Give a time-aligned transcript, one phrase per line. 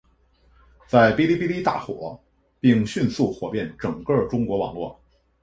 [0.87, 2.19] 在哔哩哔哩大火
[2.59, 4.99] 并迅速火遍整个中国网络。